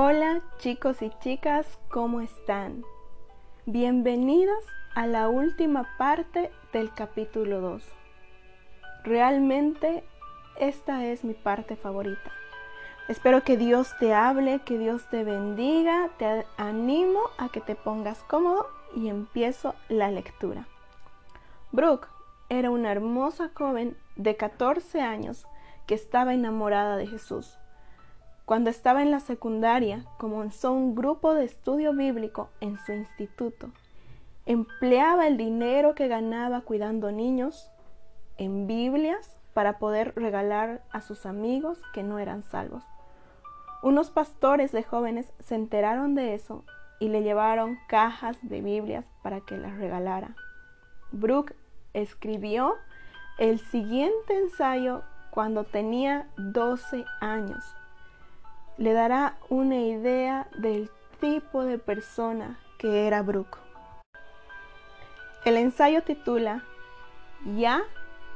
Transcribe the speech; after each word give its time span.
Hola 0.00 0.42
chicos 0.58 1.02
y 1.02 1.10
chicas, 1.18 1.66
¿cómo 1.90 2.20
están? 2.20 2.84
Bienvenidos 3.66 4.64
a 4.94 5.08
la 5.08 5.28
última 5.28 5.88
parte 5.98 6.52
del 6.72 6.94
capítulo 6.94 7.60
2. 7.60 7.82
Realmente 9.02 10.04
esta 10.56 11.04
es 11.04 11.24
mi 11.24 11.34
parte 11.34 11.74
favorita. 11.74 12.30
Espero 13.08 13.42
que 13.42 13.56
Dios 13.56 13.92
te 13.98 14.14
hable, 14.14 14.60
que 14.60 14.78
Dios 14.78 15.02
te 15.10 15.24
bendiga, 15.24 16.10
te 16.16 16.46
animo 16.56 17.18
a 17.36 17.48
que 17.48 17.60
te 17.60 17.74
pongas 17.74 18.22
cómodo 18.22 18.68
y 18.94 19.08
empiezo 19.08 19.74
la 19.88 20.12
lectura. 20.12 20.68
Brooke 21.72 22.06
era 22.48 22.70
una 22.70 22.92
hermosa 22.92 23.50
joven 23.52 23.96
de 24.14 24.36
14 24.36 25.00
años 25.00 25.44
que 25.88 25.96
estaba 25.96 26.34
enamorada 26.34 26.96
de 26.96 27.08
Jesús. 27.08 27.57
Cuando 28.48 28.70
estaba 28.70 29.02
en 29.02 29.10
la 29.10 29.20
secundaria, 29.20 30.06
comenzó 30.16 30.72
un 30.72 30.94
grupo 30.94 31.34
de 31.34 31.44
estudio 31.44 31.92
bíblico 31.92 32.48
en 32.62 32.78
su 32.78 32.92
instituto. 32.92 33.68
Empleaba 34.46 35.26
el 35.26 35.36
dinero 35.36 35.94
que 35.94 36.08
ganaba 36.08 36.62
cuidando 36.62 37.12
niños 37.12 37.70
en 38.38 38.66
Biblias 38.66 39.36
para 39.52 39.78
poder 39.78 40.14
regalar 40.16 40.82
a 40.92 41.02
sus 41.02 41.26
amigos 41.26 41.78
que 41.92 42.02
no 42.02 42.18
eran 42.18 42.42
salvos. 42.42 42.82
Unos 43.82 44.08
pastores 44.08 44.72
de 44.72 44.82
jóvenes 44.82 45.30
se 45.40 45.54
enteraron 45.54 46.14
de 46.14 46.32
eso 46.32 46.64
y 47.00 47.10
le 47.10 47.22
llevaron 47.22 47.76
cajas 47.86 48.38
de 48.40 48.62
Biblias 48.62 49.04
para 49.22 49.42
que 49.42 49.58
las 49.58 49.76
regalara. 49.76 50.34
Brooke 51.12 51.54
escribió 51.92 52.76
el 53.38 53.58
siguiente 53.58 54.38
ensayo 54.38 55.02
cuando 55.32 55.64
tenía 55.64 56.30
12 56.38 57.04
años. 57.20 57.62
Le 58.78 58.92
dará 58.92 59.36
una 59.48 59.76
idea 59.76 60.46
del 60.56 60.88
tipo 61.20 61.64
de 61.64 61.78
persona 61.78 62.60
que 62.78 63.08
era 63.08 63.22
Brooke. 63.22 63.58
El 65.44 65.56
ensayo 65.56 66.04
titula 66.04 66.62
Ya 67.56 67.82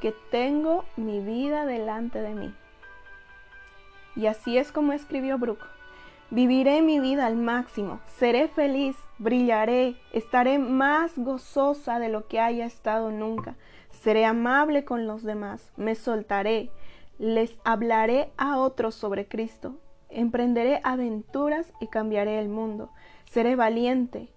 que 0.01 0.12
tengo 0.33 0.84
mi 0.97 1.21
vida 1.21 1.65
delante 1.65 2.21
de 2.21 2.34
mí. 2.34 2.53
Y 4.17 4.27
así 4.27 4.59
es 4.59 4.73
como 4.73 4.93
escribió 4.93 5.39
Brooke. 5.39 5.65
Viviré 6.31 6.83
mi 6.83 6.99
vida 6.99 7.27
al 7.27 7.37
máximo, 7.37 8.01
seré 8.06 8.49
feliz, 8.49 8.97
brillaré, 9.19 9.95
estaré 10.12 10.59
más 10.59 11.12
gozosa 11.17 12.01
de 12.01 12.09
lo 12.09 12.27
que 12.27 12.41
haya 12.41 12.67
estado 12.67 13.12
nunca, 13.12 13.55
seré 13.91 14.25
amable 14.25 14.84
con 14.84 15.06
los 15.06 15.23
demás, 15.23 15.71
me 15.77 15.95
soltaré, 15.95 16.71
les 17.19 17.56
hablaré 17.65 18.33
a 18.39 18.56
otros 18.59 18.95
sobre 18.95 19.29
Cristo, 19.29 19.77
emprenderé 20.15 20.81
aventuras 20.85 21.73
y 21.81 21.89
cambiaré 21.89 22.39
el 22.39 22.49
mundo, 22.49 22.91
seré 23.25 23.57
valiente 23.57 24.33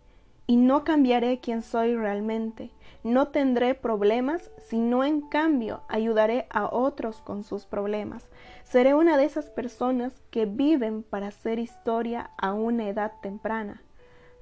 y 0.48 0.58
no 0.58 0.84
cambiaré 0.84 1.40
quién 1.40 1.62
soy 1.62 1.95
realmente, 1.95 2.72
no 3.04 3.28
tendré 3.30 3.73
problemas, 3.76 4.52
sino 4.68 5.03
en 5.03 5.22
cambio 5.22 5.81
ayudaré 5.88 6.48
a 6.50 6.66
otros 6.66 7.22
con 7.22 7.44
sus 7.44 7.66
problemas. 7.66 8.28
Seré 8.64 8.96
una 8.96 9.18
de 9.18 9.26
esas 9.26 9.50
personas 9.50 10.22
que 10.31 10.46
viven 10.46 11.03
para 11.03 11.28
hacer 11.28 11.59
historia 11.59 12.31
a 12.38 12.53
una 12.53 12.90
edad 12.90 13.14
temprana. 13.22 13.81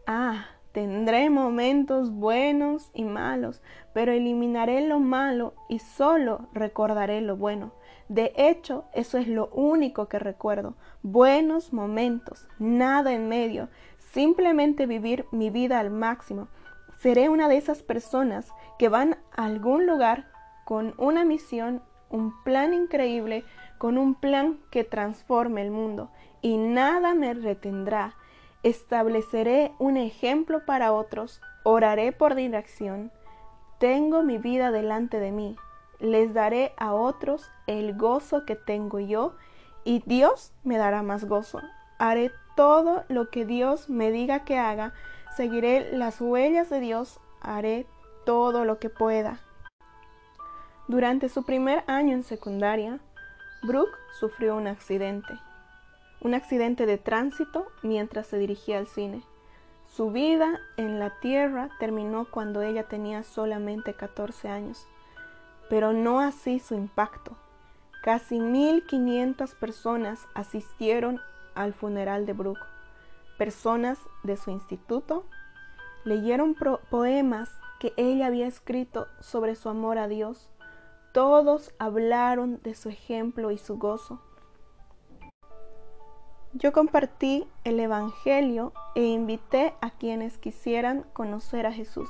Ah, 0.08 0.46
tendré 0.74 1.30
momentos 1.30 2.12
buenos 2.12 2.92
y 2.94 3.06
malos, 3.06 3.62
pero 3.94 4.12
eliminaré 4.12 4.86
lo 4.86 5.00
malo 5.00 5.54
y 5.70 5.80
solo 5.80 6.50
recordaré 6.54 7.22
lo 7.22 7.38
bueno. 7.38 7.72
De 8.10 8.34
hecho, 8.36 8.84
eso 8.94 9.18
es 9.18 9.28
lo 9.30 9.48
único 9.48 10.10
que 10.10 10.20
recuerdo. 10.20 10.76
Buenos 11.02 11.72
momentos, 11.72 12.48
nada 12.60 13.14
en 13.14 13.30
medio, 13.30 13.70
simplemente 14.12 14.86
vivir 14.86 15.26
mi 15.32 15.50
vida 15.50 15.80
al 15.80 15.90
máximo 15.90 16.50
seré 17.04 17.28
una 17.28 17.50
de 17.50 17.58
esas 17.58 17.84
personas 17.84 18.50
que 18.80 18.88
van 18.88 19.18
a 19.36 19.44
algún 19.44 19.86
lugar 19.86 20.26
con 20.64 20.94
una 20.98 21.26
misión, 21.26 21.84
un 22.10 22.34
plan 22.46 22.74
increíble, 22.74 23.44
con 23.78 23.98
un 23.98 24.16
plan 24.16 24.62
que 24.72 24.86
transforme 24.86 25.64
el 25.64 25.70
mundo 25.70 26.12
y 26.42 26.56
nada 26.56 27.14
me 27.14 27.34
retendrá. 27.34 28.16
Estableceré 28.64 29.74
un 29.78 29.98
ejemplo 29.98 30.66
para 30.66 30.94
otros, 30.94 31.42
oraré 31.64 32.12
por 32.12 32.36
dirección. 32.36 33.12
Tengo 33.80 34.24
mi 34.24 34.38
vida 34.38 34.72
delante 34.72 35.20
de 35.20 35.32
mí. 35.32 35.56
Les 36.00 36.34
daré 36.34 36.74
a 36.78 36.94
otros 36.94 37.52
el 37.68 37.96
gozo 37.98 38.46
que 38.46 38.56
tengo 38.56 39.00
yo 39.00 39.36
y 39.84 40.02
Dios 40.06 40.54
me 40.64 40.78
dará 40.78 41.04
más 41.04 41.26
gozo. 41.26 41.60
Haré 42.00 42.32
todo 42.56 43.04
lo 43.08 43.30
que 43.30 43.46
Dios 43.46 43.90
me 43.90 44.12
diga 44.12 44.44
que 44.44 44.58
haga 44.58 44.94
Seguiré 45.36 45.98
las 45.98 46.22
huellas 46.22 46.70
de 46.70 46.80
Dios, 46.80 47.20
haré 47.42 47.88
todo 48.24 48.66
lo 48.66 48.78
que 48.78 48.92
pueda. 48.92 49.40
Durante 50.88 51.28
su 51.28 51.44
primer 51.44 51.84
año 51.88 52.14
en 52.14 52.24
secundaria, 52.24 53.00
Brooke 53.64 53.98
sufrió 54.20 54.56
un 54.56 54.68
accidente, 54.68 55.34
un 56.24 56.34
accidente 56.34 56.86
de 56.86 56.98
tránsito 56.98 57.68
mientras 57.82 58.28
se 58.28 58.38
dirigía 58.38 58.78
al 58.78 58.88
cine. 58.88 59.24
Su 59.88 60.12
vida 60.12 60.60
en 60.78 61.00
la 61.00 61.20
tierra 61.20 61.70
terminó 61.80 62.26
cuando 62.32 62.62
ella 62.62 62.88
tenía 62.88 63.24
solamente 63.24 63.94
14 63.94 64.50
años, 64.50 64.88
pero 65.70 65.94
no 65.94 66.20
así 66.20 66.60
su 66.60 66.74
impacto. 66.74 67.38
Casi 68.02 68.40
1.500 68.40 69.56
personas 69.60 70.26
asistieron 70.34 71.22
al 71.54 71.74
funeral 71.74 72.26
de 72.26 72.34
Brooke 72.34 72.74
personas 73.38 74.00
de 74.24 74.38
su 74.38 74.52
instituto 74.52 75.26
leyeron 76.06 76.56
poemas 76.90 77.50
que 77.80 77.94
ella 77.98 78.28
había 78.28 78.48
escrito 78.48 79.08
sobre 79.20 79.56
su 79.56 79.70
amor 79.70 79.98
a 79.98 80.08
Dios. 80.08 80.50
Todos 81.12 81.74
hablaron 81.80 82.62
de 82.64 82.76
su 82.76 82.90
ejemplo 82.90 83.52
y 83.52 83.58
su 83.58 83.78
gozo. 83.78 84.22
Yo 86.56 86.72
compartí 86.72 87.48
el 87.64 87.80
Evangelio 87.80 88.74
e 88.94 89.04
invité 89.04 89.74
a 89.82 89.90
quienes 89.90 90.38
quisieran 90.38 91.04
conocer 91.14 91.66
a 91.66 91.74
Jesús 91.74 92.10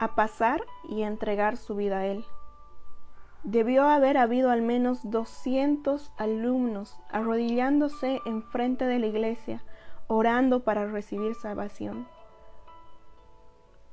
a 0.00 0.14
pasar 0.14 0.62
y 0.88 1.02
entregar 1.02 1.58
su 1.58 1.76
vida 1.76 1.98
a 1.98 2.06
Él. 2.06 2.24
Debió 3.44 3.84
haber 3.84 4.16
habido 4.16 4.50
al 4.50 4.62
menos 4.62 5.08
200 5.08 6.10
alumnos 6.16 6.98
arrodillándose 7.10 8.20
enfrente 8.24 8.86
de 8.86 8.98
la 8.98 9.06
iglesia 9.06 9.62
orando 10.08 10.64
para 10.64 10.86
recibir 10.86 11.36
salvación. 11.36 12.08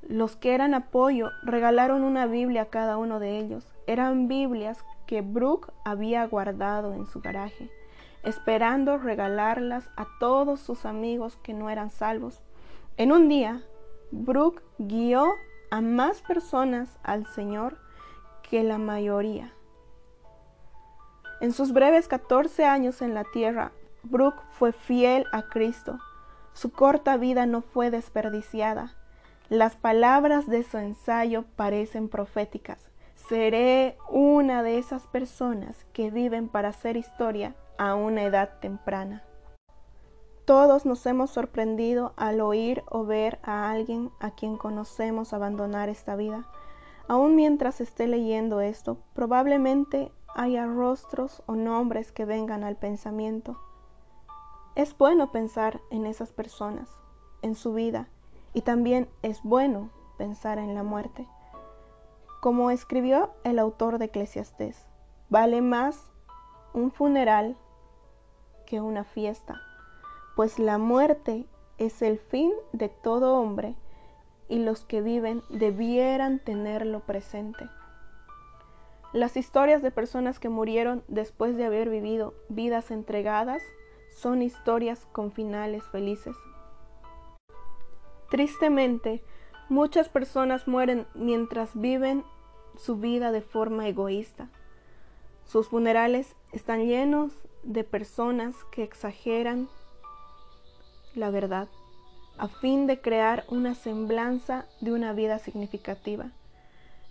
Los 0.02 0.36
que 0.38 0.56
eran 0.56 0.74
apoyo 0.74 1.30
regalaron 1.44 2.04
una 2.04 2.26
Biblia 2.26 2.64
a 2.64 2.70
cada 2.70 2.98
uno 2.98 3.20
de 3.20 3.38
ellos. 3.38 3.76
Eran 3.86 4.28
Biblias 4.28 4.84
que 5.06 5.22
Brooke 5.22 5.72
había 5.86 6.26
guardado 6.26 6.94
en 6.94 7.06
su 7.06 7.20
garaje, 7.20 7.70
esperando 8.28 8.98
regalarlas 8.98 9.90
a 9.96 10.06
todos 10.20 10.60
sus 10.60 10.86
amigos 10.86 11.38
que 11.44 11.54
no 11.54 11.70
eran 11.70 11.90
salvos. 11.90 12.42
En 12.98 13.14
un 13.14 13.30
día, 13.30 13.64
Brooke 14.12 14.62
guió 14.78 15.34
a 15.72 15.80
más 15.80 16.22
personas 16.24 17.00
al 17.04 17.26
Señor 17.26 17.78
que 18.44 18.64
la 18.64 18.80
mayoría. 18.80 19.54
En 21.40 21.54
sus 21.54 21.72
breves 21.72 22.10
14 22.10 22.66
años 22.66 23.02
en 23.02 23.14
la 23.14 23.24
tierra, 23.24 23.72
Brooke 24.04 24.44
fue 24.52 24.74
fiel 24.74 25.26
a 25.32 25.44
Cristo. 25.44 25.98
Su 26.52 26.74
corta 26.74 27.16
vida 27.16 27.46
no 27.46 27.62
fue 27.62 27.92
desperdiciada. 27.92 28.94
Las 29.48 29.78
palabras 29.78 30.48
de 30.48 30.64
su 30.64 30.78
ensayo 30.78 31.46
parecen 31.56 32.10
proféticas. 32.10 32.90
Seré 33.28 33.98
una 34.10 34.64
de 34.64 34.78
esas 34.78 35.06
personas 35.06 35.86
que 35.92 36.12
viven 36.12 36.48
para 36.48 36.70
hacer 36.70 36.96
historia 36.96 37.58
a 37.78 37.94
una 37.94 38.24
edad 38.24 38.60
temprana. 38.62 39.22
Todos 40.46 40.86
nos 40.86 41.06
hemos 41.06 41.32
sorprendido 41.32 42.14
al 42.16 42.40
oír 42.40 42.86
o 42.90 43.04
ver 43.04 43.40
a 43.44 43.70
alguien 43.70 44.12
a 44.22 44.32
quien 44.32 44.56
conocemos 44.56 45.34
abandonar 45.34 45.90
esta 45.90 46.16
vida. 46.16 46.48
Aún 47.10 47.36
mientras 47.36 47.82
esté 47.82 48.08
leyendo 48.08 48.62
esto, 48.62 48.98
probablemente 49.14 50.10
haya 50.34 50.66
rostros 50.66 51.44
o 51.48 51.56
nombres 51.56 52.14
que 52.14 52.24
vengan 52.24 52.64
al 52.64 52.78
pensamiento. 52.78 53.60
Es 54.76 54.98
bueno 54.98 55.34
pensar 55.34 55.82
en 55.92 56.06
esas 56.06 56.32
personas, 56.32 56.90
en 57.42 57.56
su 57.56 57.74
vida, 57.74 58.08
y 58.54 58.62
también 58.62 59.10
es 59.22 59.44
bueno 59.44 59.90
pensar 60.18 60.60
en 60.60 60.76
la 60.76 60.84
muerte. 60.84 61.28
Como 62.48 62.72
escribió 62.72 63.32
el 63.44 63.60
autor 63.60 63.98
de 63.98 64.06
Eclesiastés, 64.06 64.88
vale 65.28 65.62
más 65.62 66.14
un 66.74 66.92
funeral 66.92 67.58
que 68.66 68.80
una 68.80 69.04
fiesta, 69.04 69.60
pues 70.38 70.58
la 70.58 70.78
muerte 70.78 71.46
es 71.78 72.02
el 72.02 72.20
fin 72.20 72.54
de 72.72 72.88
todo 72.88 73.38
hombre 73.38 73.76
y 74.48 74.60
los 74.60 74.86
que 74.86 75.02
viven 75.02 75.44
debieran 75.50 76.40
tenerlo 76.40 77.02
presente. 77.02 77.70
Las 79.12 79.36
historias 79.36 79.82
de 79.82 79.92
personas 79.92 80.40
que 80.40 80.48
murieron 80.48 81.04
después 81.10 81.58
de 81.58 81.66
haber 81.66 81.90
vivido 81.90 82.34
vidas 82.48 82.92
entregadas 82.92 83.62
son 84.10 84.42
historias 84.42 85.06
con 85.12 85.34
finales 85.34 85.84
felices. 85.92 86.38
Tristemente, 88.30 89.22
muchas 89.68 90.08
personas 90.08 90.66
mueren 90.66 91.08
mientras 91.14 91.78
viven 91.78 92.24
su 92.78 92.98
vida 92.98 93.32
de 93.32 93.42
forma 93.42 93.88
egoísta. 93.88 94.50
Sus 95.46 95.68
funerales 95.68 96.36
están 96.52 96.86
llenos 96.88 97.32
de 97.64 97.84
personas 97.84 98.56
que 98.72 98.84
exageran 98.84 99.70
la 101.16 101.30
verdad 101.30 101.68
a 102.38 102.48
fin 102.48 102.86
de 102.88 103.02
crear 103.02 103.46
una 103.50 103.76
semblanza 103.76 104.66
de 104.80 104.92
una 104.92 105.14
vida 105.14 105.40
significativa. 105.40 106.32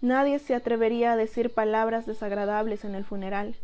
Nadie 0.00 0.38
se 0.38 0.54
atrevería 0.54 1.12
a 1.12 1.16
decir 1.16 1.52
palabras 1.52 2.06
desagradables 2.06 2.84
en 2.84 2.94
el 2.94 3.04
funeral. 3.04 3.56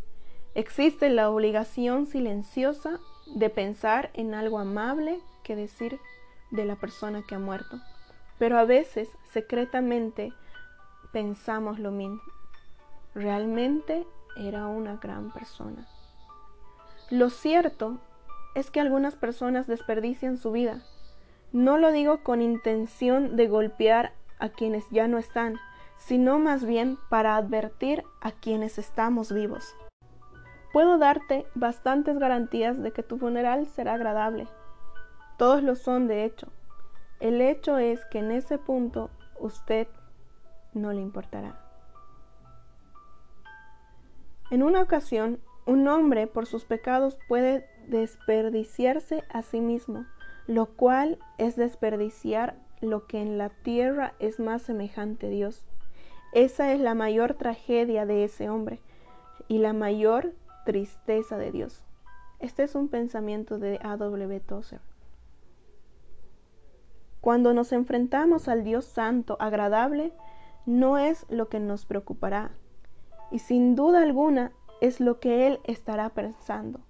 Existe 0.55 1.09
la 1.09 1.31
obligación 1.31 2.07
silenciosa 2.07 2.99
de 3.27 3.49
pensar 3.49 4.11
en 4.15 4.35
algo 4.35 4.59
amable 4.59 5.21
que 5.45 5.57
decir 5.57 6.01
de 6.51 6.65
la 6.65 6.77
persona 6.77 7.23
que 7.27 7.37
ha 7.37 7.39
muerto. 7.39 7.81
Pero 8.39 8.59
a 8.59 8.65
veces, 8.65 9.09
secretamente, 9.31 10.33
pensamos 11.13 11.79
lo 11.79 11.91
mismo. 11.91 12.21
Realmente 13.15 14.07
era 14.37 14.67
una 14.67 14.97
gran 14.97 15.31
persona. 15.31 15.87
Lo 17.11 17.29
cierto 17.31 17.99
es 18.55 18.71
que 18.71 18.81
algunas 18.81 19.15
personas 19.15 19.67
desperdician 19.67 20.39
su 20.39 20.53
vida. 20.53 20.83
No 21.53 21.77
lo 21.77 21.93
digo 21.93 22.23
con 22.23 22.41
intención 22.41 23.37
de 23.37 23.49
golpear 23.49 24.13
a 24.39 24.49
quienes 24.49 24.89
ya 24.91 25.07
no 25.09 25.19
están, 25.19 25.57
sino 25.99 26.39
más 26.39 26.65
bien 26.65 26.99
para 27.11 27.37
advertir 27.37 28.05
a 28.21 28.33
quienes 28.33 28.79
estamos 28.79 29.33
vivos. 29.33 29.75
Puedo 30.73 30.97
darte 30.97 31.47
bastantes 31.55 32.19
garantías 32.19 32.83
de 32.83 32.93
que 32.93 33.03
tu 33.03 33.19
funeral 33.19 33.67
será 33.67 33.95
agradable. 33.95 34.49
Todos 35.37 35.63
lo 35.63 35.77
son, 35.77 36.09
de 36.09 36.25
hecho. 36.25 36.49
El 37.21 37.43
hecho 37.43 37.77
es 37.77 38.05
que 38.07 38.19
en 38.19 38.31
ese 38.31 38.59
punto 38.59 39.11
usted 39.39 39.87
no 40.75 40.93
le 40.93 41.01
importará. 41.01 41.59
En 44.51 44.63
una 44.63 44.83
ocasión, 44.83 45.41
un 45.65 45.89
hombre 45.89 46.27
por 46.27 46.47
sus 46.47 46.65
pecados 46.65 47.17
puede 47.29 47.67
desperdiciarse 47.89 49.25
a 49.31 49.43
sí 49.43 49.61
mismo, 49.61 50.05
lo 50.47 50.67
cual 50.67 51.19
es 51.39 51.57
desperdiciar 51.57 52.57
lo 52.81 53.07
que 53.07 53.23
en 53.23 53.39
la 53.39 53.49
tierra 53.49 54.15
es 54.19 54.41
más 54.41 54.63
semejante 54.63 55.29
a 55.29 55.31
Dios. 55.31 55.65
Esa 56.33 56.73
es 56.73 56.81
la 56.81 56.95
mayor 56.95 57.35
tragedia 57.35 58.07
de 58.07 58.25
ese 58.25 58.51
hombre 58.51 58.81
y 59.49 59.59
la 59.59 59.73
mayor 59.73 60.33
tristeza 60.65 61.39
de 61.39 61.53
Dios. 61.53 61.83
Este 62.39 62.65
es 62.65 62.75
un 62.75 62.89
pensamiento 62.89 63.59
de 63.59 63.79
A.W. 63.83 64.41
Tozer. 64.41 64.81
Cuando 67.21 67.55
nos 67.55 67.73
enfrentamos 67.73 68.49
al 68.49 68.65
Dios 68.65 68.85
Santo 68.85 69.37
agradable, 69.39 70.13
no 70.67 70.99
es 70.99 71.27
lo 71.29 71.49
que 71.49 71.61
nos 71.61 71.87
preocupará, 71.87 72.51
y 73.31 73.39
sin 73.39 73.75
duda 73.75 74.03
alguna 74.03 74.53
es 74.81 75.01
lo 75.01 75.21
que 75.21 75.47
Él 75.47 75.61
estará 75.65 76.09
pensando. 76.11 76.81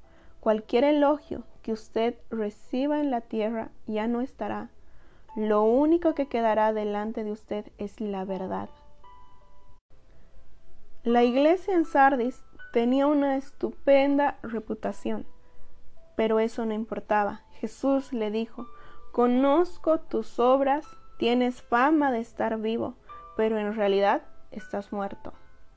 Cualquier 0.41 0.85
elogio 0.85 1.45
que 1.63 1.73
usted 1.73 2.17
reciba 2.31 3.01
en 3.01 3.11
la 3.11 3.21
tierra 3.21 3.71
ya 3.87 4.09
no 4.09 4.21
estará. 4.21 4.71
Lo 5.37 5.63
único 5.63 6.15
que 6.15 6.27
quedará 6.27 6.73
delante 6.73 7.25
de 7.25 7.33
usted 7.33 7.67
es 7.79 8.01
la 8.01 8.25
verdad. 8.25 8.69
La 11.05 11.23
iglesia 11.23 11.75
en 11.75 11.85
Sardis 11.85 12.45
tenía 12.73 13.07
una 13.07 13.37
estupenda 13.37 14.39
reputación, 14.43 15.27
pero 16.17 16.41
eso 16.41 16.67
no 16.67 16.75
importaba. 16.75 17.43
Jesús 17.53 18.13
le 18.13 18.31
dijo, 18.31 18.67
conozco 19.13 20.01
tus 20.01 20.39
obras, 20.39 20.87
tienes 21.19 21.63
fama 21.63 22.11
de 22.11 22.21
estar 22.21 22.59
vivo, 22.59 22.95
pero 23.37 23.59
en 23.59 23.75
realidad 23.75 24.23
estás 24.51 24.93
muerto. 24.93 25.33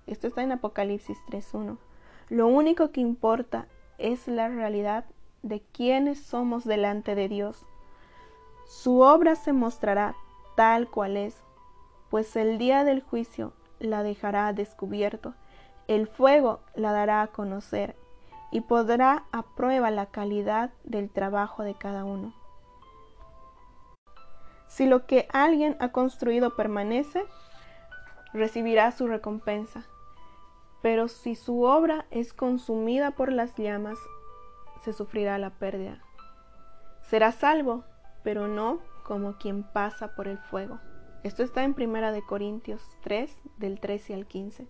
Esto 0.07 0.27
está 0.27 0.43
en 0.43 0.51
Apocalipsis 0.51 1.17
3.1. 1.29 1.77
Lo 2.29 2.47
único 2.47 2.91
que 2.91 3.01
importa 3.01 3.67
es 3.97 4.27
la 4.27 4.47
realidad 4.49 5.05
de 5.41 5.61
quiénes 5.61 6.19
somos 6.19 6.65
delante 6.65 7.15
de 7.15 7.27
Dios. 7.27 7.65
Su 8.67 9.01
obra 9.01 9.35
se 9.35 9.53
mostrará 9.53 10.15
tal 10.55 10.89
cual 10.89 11.17
es, 11.17 11.41
pues 12.09 12.35
el 12.35 12.57
día 12.57 12.83
del 12.83 13.01
juicio 13.01 13.53
la 13.79 14.03
dejará 14.03 14.51
descubierto, 14.53 15.33
el 15.87 16.07
fuego 16.07 16.61
la 16.75 16.91
dará 16.91 17.21
a 17.21 17.27
conocer 17.27 17.95
y 18.51 18.61
podrá 18.61 19.25
a 19.31 19.43
prueba 19.43 19.91
la 19.91 20.07
calidad 20.07 20.71
del 20.83 21.09
trabajo 21.09 21.63
de 21.63 21.75
cada 21.75 22.05
uno. 22.05 22.33
Si 24.67 24.85
lo 24.85 25.05
que 25.05 25.27
alguien 25.31 25.77
ha 25.79 25.89
construido 25.89 26.55
permanece, 26.55 27.25
recibirá 28.33 28.91
su 28.91 29.07
recompensa. 29.07 29.85
Pero 30.81 31.07
si 31.07 31.35
su 31.35 31.63
obra 31.63 32.05
es 32.11 32.33
consumida 32.33 33.11
por 33.11 33.31
las 33.31 33.55
llamas, 33.55 33.97
se 34.83 34.93
sufrirá 34.93 35.37
la 35.37 35.49
pérdida. 35.51 36.01
Será 37.01 37.31
salvo, 37.31 37.83
pero 38.23 38.47
no 38.47 38.79
como 39.03 39.37
quien 39.37 39.63
pasa 39.63 40.15
por 40.15 40.27
el 40.27 40.37
fuego. 40.37 40.79
Esto 41.23 41.43
está 41.43 41.63
en 41.63 41.73
Primera 41.73 42.11
de 42.11 42.23
Corintios 42.23 42.81
3, 43.01 43.35
del 43.57 43.79
13 43.79 44.13
al 44.13 44.25
15. 44.27 44.67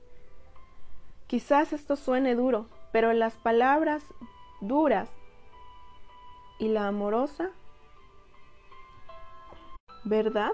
Quizás 1.28 1.74
esto 1.74 1.96
suene 1.96 2.36
duro, 2.36 2.68
pero 2.92 3.12
las 3.14 3.34
palabras 3.36 4.04
duras 4.62 5.10
y 6.60 6.70
la 6.70 6.88
amorosa, 6.88 7.50
¿verdad? 10.06 10.52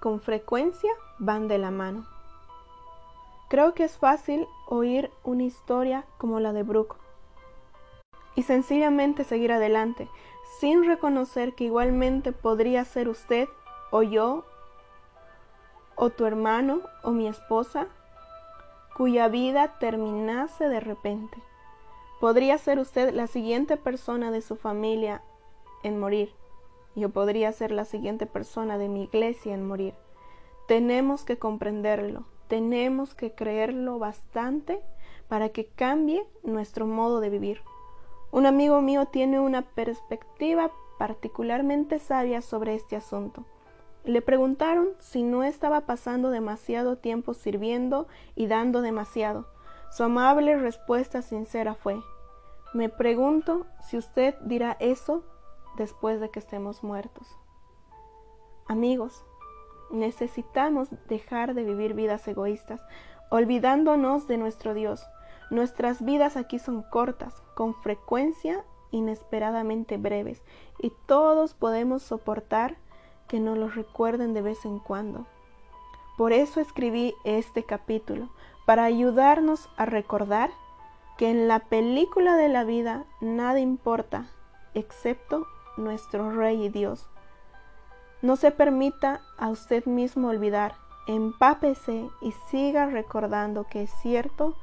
Con 0.00 0.20
frecuencia 0.20 0.90
van 1.18 1.48
de 1.48 1.58
la 1.58 1.70
mano. 1.70 2.06
Creo 3.48 3.74
que 3.74 3.84
es 3.84 3.96
fácil 3.96 4.46
oír 4.66 5.10
una 5.24 5.44
historia 5.44 6.04
como 6.18 6.38
la 6.38 6.52
de 6.52 6.62
Brooke 6.62 6.96
y 8.36 8.42
sencillamente 8.42 9.24
seguir 9.24 9.52
adelante, 9.52 10.08
sin 10.60 10.84
reconocer 10.84 11.54
que 11.54 11.64
igualmente 11.64 12.32
podría 12.32 12.84
ser 12.84 13.08
usted 13.08 13.48
o 13.90 14.02
yo 14.02 14.44
o 15.96 16.10
tu 16.10 16.26
hermano 16.26 16.80
o 17.02 17.10
mi 17.10 17.26
esposa 17.28 17.88
cuya 18.96 19.28
vida 19.28 19.78
terminase 19.78 20.68
de 20.68 20.80
repente. 20.80 21.42
Podría 22.20 22.58
ser 22.58 22.78
usted 22.78 23.14
la 23.14 23.26
siguiente 23.26 23.76
persona 23.76 24.30
de 24.30 24.42
su 24.42 24.56
familia 24.56 25.22
en 25.82 25.98
morir. 25.98 26.32
Yo 26.94 27.10
podría 27.10 27.52
ser 27.52 27.70
la 27.70 27.84
siguiente 27.84 28.26
persona 28.26 28.78
de 28.78 28.88
mi 28.88 29.04
iglesia 29.04 29.54
en 29.54 29.66
morir. 29.66 29.94
Tenemos 30.66 31.24
que 31.24 31.38
comprenderlo 31.38 32.24
tenemos 32.50 33.14
que 33.14 33.32
creerlo 33.32 34.00
bastante 34.00 34.82
para 35.28 35.50
que 35.50 35.66
cambie 35.66 36.26
nuestro 36.42 36.84
modo 36.84 37.20
de 37.20 37.30
vivir. 37.30 37.62
Un 38.32 38.44
amigo 38.44 38.82
mío 38.82 39.06
tiene 39.06 39.38
una 39.38 39.62
perspectiva 39.62 40.72
particularmente 40.98 42.00
sabia 42.00 42.42
sobre 42.42 42.74
este 42.74 42.96
asunto. 42.96 43.44
Le 44.04 44.20
preguntaron 44.20 44.88
si 44.98 45.22
no 45.22 45.44
estaba 45.44 45.82
pasando 45.82 46.30
demasiado 46.30 46.98
tiempo 46.98 47.34
sirviendo 47.34 48.08
y 48.34 48.48
dando 48.48 48.82
demasiado. 48.82 49.46
Su 49.92 50.02
amable 50.02 50.56
respuesta 50.56 51.22
sincera 51.22 51.74
fue, 51.74 52.00
me 52.74 52.88
pregunto 52.88 53.66
si 53.80 53.96
usted 53.96 54.34
dirá 54.42 54.76
eso 54.80 55.22
después 55.80 56.20
de 56.20 56.30
que 56.30 56.38
estemos 56.38 56.84
muertos. 56.84 57.26
Amigos, 58.68 59.24
Necesitamos 59.90 60.88
dejar 61.08 61.54
de 61.54 61.64
vivir 61.64 61.94
vidas 61.94 62.26
egoístas, 62.28 62.80
olvidándonos 63.28 64.28
de 64.28 64.38
nuestro 64.38 64.72
Dios. 64.72 65.04
Nuestras 65.50 66.04
vidas 66.04 66.36
aquí 66.36 66.60
son 66.60 66.82
cortas, 66.82 67.42
con 67.54 67.74
frecuencia 67.74 68.64
inesperadamente 68.92 69.96
breves, 69.96 70.42
y 70.78 70.92
todos 71.06 71.54
podemos 71.54 72.02
soportar 72.02 72.76
que 73.26 73.40
nos 73.40 73.58
los 73.58 73.74
recuerden 73.74 74.32
de 74.32 74.42
vez 74.42 74.64
en 74.64 74.78
cuando. 74.78 75.26
Por 76.16 76.32
eso 76.32 76.60
escribí 76.60 77.14
este 77.24 77.64
capítulo, 77.64 78.28
para 78.66 78.84
ayudarnos 78.84 79.68
a 79.76 79.86
recordar 79.86 80.50
que 81.18 81.30
en 81.30 81.48
la 81.48 81.58
película 81.58 82.36
de 82.36 82.48
la 82.48 82.62
vida 82.62 83.06
nada 83.20 83.58
importa 83.58 84.30
excepto 84.74 85.46
nuestro 85.76 86.30
Rey 86.30 86.64
y 86.64 86.68
Dios. 86.68 87.06
No 88.22 88.36
se 88.36 88.50
permita 88.50 89.22
a 89.38 89.48
usted 89.48 89.86
mismo 89.86 90.28
olvidar, 90.28 90.74
empápese 91.06 92.08
y 92.20 92.32
siga 92.50 92.86
recordando 92.86 93.64
que 93.64 93.82
es 93.82 93.90
cierto, 94.02 94.56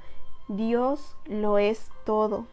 Dios 0.47 1.15
lo 1.25 1.57
es 1.57 1.89
todo. 2.05 2.45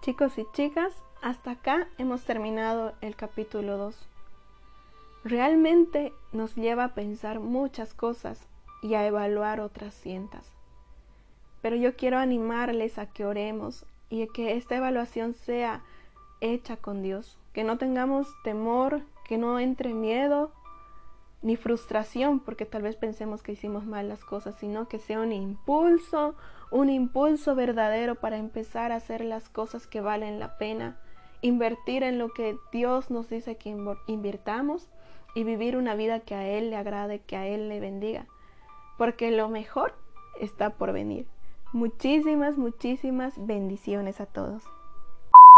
Chicos 0.00 0.38
y 0.38 0.46
chicas, 0.52 0.92
hasta 1.20 1.52
acá 1.52 1.88
hemos 1.98 2.22
terminado 2.22 2.94
el 3.00 3.14
capítulo 3.16 3.76
2. 3.76 4.08
Realmente 5.24 6.12
nos 6.32 6.54
lleva 6.54 6.84
a 6.84 6.94
pensar 6.94 7.40
muchas 7.40 7.92
cosas 7.92 8.46
y 8.82 8.94
a 8.94 9.06
evaluar 9.06 9.60
otras 9.60 9.94
cientas. 9.94 10.46
Pero 11.60 11.76
yo 11.76 11.96
quiero 11.96 12.18
animarles 12.18 12.98
a 12.98 13.06
que 13.06 13.26
oremos 13.26 13.84
y 14.10 14.26
que 14.28 14.56
esta 14.56 14.76
evaluación 14.76 15.34
sea 15.34 15.82
hecha 16.40 16.76
con 16.76 17.02
Dios, 17.02 17.38
que 17.52 17.64
no 17.64 17.78
tengamos 17.78 18.28
temor, 18.44 19.02
que 19.26 19.38
no 19.38 19.58
entre 19.58 19.94
miedo 19.94 20.52
ni 21.42 21.56
frustración 21.56 22.40
porque 22.40 22.66
tal 22.66 22.82
vez 22.82 22.96
pensemos 22.96 23.42
que 23.42 23.52
hicimos 23.52 23.86
mal 23.86 24.08
las 24.08 24.24
cosas, 24.24 24.56
sino 24.56 24.88
que 24.88 24.98
sea 24.98 25.20
un 25.20 25.32
impulso, 25.32 26.34
un 26.70 26.90
impulso 26.90 27.54
verdadero 27.54 28.16
para 28.16 28.38
empezar 28.38 28.92
a 28.92 28.96
hacer 28.96 29.24
las 29.24 29.48
cosas 29.48 29.86
que 29.86 30.00
valen 30.00 30.40
la 30.40 30.58
pena, 30.58 30.98
invertir 31.40 32.02
en 32.02 32.18
lo 32.18 32.32
que 32.32 32.56
Dios 32.72 33.10
nos 33.10 33.28
dice 33.28 33.56
que 33.56 33.74
invirtamos 34.06 34.88
y 35.34 35.44
vivir 35.44 35.76
una 35.76 35.94
vida 35.94 36.20
que 36.20 36.34
a 36.34 36.48
Él 36.48 36.70
le 36.70 36.76
agrade, 36.76 37.20
que 37.20 37.36
a 37.36 37.46
Él 37.46 37.68
le 37.68 37.78
bendiga, 37.78 38.26
porque 38.96 39.30
lo 39.30 39.48
mejor 39.48 39.94
está 40.40 40.70
por 40.70 40.92
venir. 40.92 41.26
Muchísimas, 41.72 42.56
muchísimas 42.56 43.34
bendiciones 43.46 44.20
a 44.20 44.26
todos. 44.26 44.64